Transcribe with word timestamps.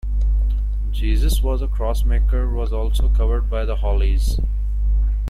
"Jesus 0.91 1.43
Was 1.43 1.61
A 1.61 1.67
Crossmaker" 1.67 2.51
was 2.51 2.73
also 2.73 3.07
covered 3.09 3.51
by 3.51 3.65
the 3.65 3.75
Hollies. 3.75 4.39